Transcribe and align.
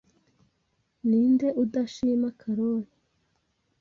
Ninde 1.09 1.47
udashima 1.61 2.29
Karoli? 2.41 2.93